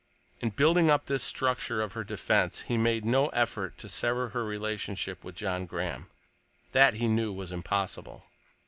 In 0.39 0.49
building 0.49 0.89
up 0.89 1.05
this 1.05 1.23
structure 1.23 1.79
of 1.79 1.93
her 1.93 2.03
defense 2.03 2.61
he 2.61 2.75
made 2.75 3.05
no 3.05 3.27
effort 3.27 3.77
to 3.77 3.87
sever 3.87 4.29
her 4.29 4.43
relationship 4.43 5.23
with 5.23 5.35
John 5.35 5.67
Graham; 5.67 6.09
that, 6.71 6.95
he 6.95 7.07
knew, 7.07 7.31
was 7.31 7.51
impossible. 7.51 8.23